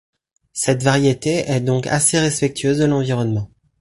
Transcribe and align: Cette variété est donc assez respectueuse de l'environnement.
Cette 0.53 0.81
variété 0.81 1.47
est 1.47 1.61
donc 1.61 1.85
assez 1.85 2.19
respectueuse 2.19 2.79
de 2.79 2.85
l'environnement. 2.85 3.51